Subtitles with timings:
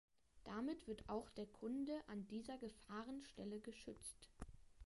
[0.45, 4.31] Damit wird auch der Kunde an dieser Gefahrenstelle geschützt.